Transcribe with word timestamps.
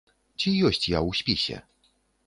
Ці 0.39 0.53
ёсць 0.69 0.85
я 0.95 0.99
ў 1.07 1.23
спісе? 1.23 1.57